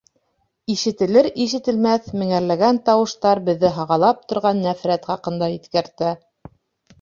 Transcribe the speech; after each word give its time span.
Ишетелер-ишетелмәҫ 0.75 2.07
меңәрләгән 2.21 2.79
тауыштар 2.87 3.43
беҙҙе 3.51 3.71
һағалап 3.77 4.25
торған 4.33 4.63
нәфрәт 4.65 5.07
хаҡында 5.13 5.53
иҫкәртә. 5.59 6.11